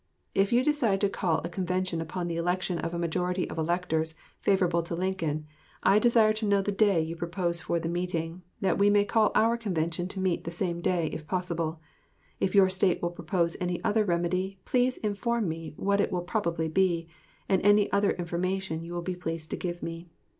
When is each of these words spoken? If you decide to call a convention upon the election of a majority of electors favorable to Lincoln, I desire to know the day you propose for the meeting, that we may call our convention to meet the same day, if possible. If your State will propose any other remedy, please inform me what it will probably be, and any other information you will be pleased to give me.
If 0.33 0.51
you 0.51 0.63
decide 0.63 0.99
to 1.01 1.09
call 1.09 1.41
a 1.43 1.49
convention 1.49 2.01
upon 2.01 2.27
the 2.27 2.35
election 2.35 2.79
of 2.79 2.91
a 2.91 2.97
majority 2.97 3.47
of 3.47 3.59
electors 3.59 4.15
favorable 4.39 4.81
to 4.81 4.95
Lincoln, 4.95 5.45
I 5.83 5.99
desire 5.99 6.33
to 6.33 6.45
know 6.47 6.63
the 6.63 6.71
day 6.71 6.99
you 7.01 7.15
propose 7.15 7.61
for 7.61 7.79
the 7.79 7.87
meeting, 7.87 8.41
that 8.61 8.79
we 8.79 8.89
may 8.89 9.05
call 9.05 9.31
our 9.35 9.57
convention 9.57 10.07
to 10.07 10.19
meet 10.19 10.43
the 10.43 10.49
same 10.49 10.81
day, 10.81 11.11
if 11.13 11.27
possible. 11.27 11.79
If 12.39 12.55
your 12.55 12.67
State 12.67 12.99
will 13.03 13.11
propose 13.11 13.55
any 13.61 13.79
other 13.83 14.03
remedy, 14.03 14.57
please 14.65 14.97
inform 14.97 15.47
me 15.47 15.75
what 15.77 16.01
it 16.01 16.11
will 16.11 16.23
probably 16.23 16.67
be, 16.67 17.07
and 17.47 17.61
any 17.61 17.91
other 17.91 18.09
information 18.09 18.83
you 18.83 18.93
will 18.93 19.03
be 19.03 19.15
pleased 19.15 19.51
to 19.51 19.55
give 19.55 19.83
me. 19.83 20.09